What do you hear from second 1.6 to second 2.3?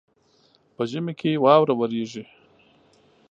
وريږي.